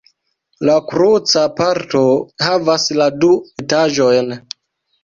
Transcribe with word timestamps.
La 0.69 0.77
kruca 0.91 1.43
parto 1.61 2.03
havas 2.47 2.89
la 3.03 3.13
du 3.21 3.31
etaĝojn. 3.67 4.39